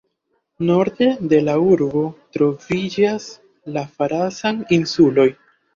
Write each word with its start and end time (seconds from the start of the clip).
Norde 0.69 1.09
de 1.33 1.41
la 1.49 1.55
urbo 1.73 2.03
troviĝas 2.39 3.31
la 3.79 3.87
Farasan-insuloj. 4.01 5.33